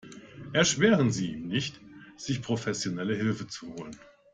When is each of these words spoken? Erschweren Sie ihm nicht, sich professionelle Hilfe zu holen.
Erschweren 0.51 1.11
Sie 1.11 1.31
ihm 1.33 1.47
nicht, 1.47 1.79
sich 2.17 2.41
professionelle 2.41 3.13
Hilfe 3.15 3.45
zu 3.45 3.71
holen. 3.75 3.95